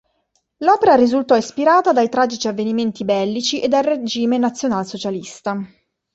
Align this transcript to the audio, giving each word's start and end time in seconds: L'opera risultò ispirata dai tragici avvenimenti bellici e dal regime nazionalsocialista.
L'opera 0.63 0.95
risultò 0.95 1.35
ispirata 1.37 1.93
dai 1.93 2.09
tragici 2.09 2.47
avvenimenti 2.47 3.05
bellici 3.05 3.61
e 3.61 3.67
dal 3.67 3.83
regime 3.83 4.39
nazionalsocialista. 4.39 5.61